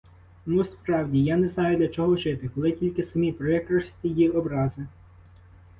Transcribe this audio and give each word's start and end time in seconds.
Ну, 0.45 0.63
справді, 0.63 1.23
я 1.23 1.37
не 1.37 1.47
знаю, 1.47 1.77
для 1.77 1.87
чого 1.87 2.17
жити, 2.17 2.49
коли 2.55 2.71
тільки 2.71 3.03
самі 3.03 3.31
прикрості 3.31 4.07
й 4.09 4.27
образи. 4.29 4.85